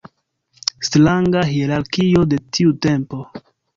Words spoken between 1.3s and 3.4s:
hierarkio de tiu tempo.